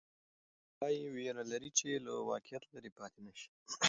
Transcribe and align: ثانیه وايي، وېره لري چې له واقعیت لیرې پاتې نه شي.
ثانیه 0.77 0.79
وايي، 0.79 1.01
وېره 1.15 1.43
لري 1.51 1.69
چې 1.77 1.87
له 2.05 2.11
واقعیت 2.31 2.63
لیرې 2.71 2.91
پاتې 2.99 3.19
نه 3.25 3.33
شي. 3.39 3.49